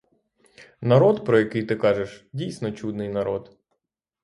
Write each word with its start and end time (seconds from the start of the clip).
Народ, 0.81 1.25
про 1.25 1.39
який 1.39 1.63
ти 1.65 1.75
кажеш, 1.75 2.29
дійсно 2.33 2.71
чудний 2.71 3.09
народ. 3.09 3.57